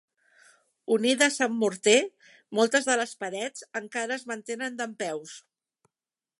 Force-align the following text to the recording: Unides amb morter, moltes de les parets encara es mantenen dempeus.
Unides 0.95 1.37
amb 1.47 1.59
morter, 1.63 1.97
moltes 2.61 2.89
de 2.89 2.97
les 3.03 3.15
parets 3.25 3.65
encara 3.83 4.19
es 4.19 4.27
mantenen 4.33 4.81
dempeus. 4.83 5.39